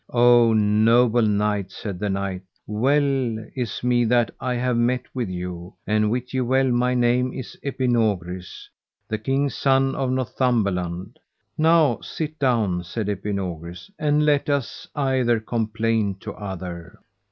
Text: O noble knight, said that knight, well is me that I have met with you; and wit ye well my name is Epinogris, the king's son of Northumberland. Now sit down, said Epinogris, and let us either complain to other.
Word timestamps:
O 0.15 0.51
noble 0.51 1.21
knight, 1.21 1.69
said 1.71 1.99
that 1.99 2.09
knight, 2.09 2.41
well 2.65 3.37
is 3.55 3.83
me 3.83 4.03
that 4.05 4.31
I 4.39 4.55
have 4.55 4.75
met 4.75 5.03
with 5.13 5.29
you; 5.29 5.75
and 5.85 6.09
wit 6.09 6.33
ye 6.33 6.41
well 6.41 6.67
my 6.71 6.95
name 6.95 7.31
is 7.33 7.55
Epinogris, 7.63 8.67
the 9.07 9.19
king's 9.19 9.53
son 9.53 9.93
of 9.93 10.09
Northumberland. 10.09 11.19
Now 11.55 11.99
sit 12.01 12.39
down, 12.39 12.83
said 12.83 13.09
Epinogris, 13.09 13.91
and 13.99 14.25
let 14.25 14.49
us 14.49 14.87
either 14.95 15.39
complain 15.39 16.15
to 16.21 16.33
other. 16.33 16.97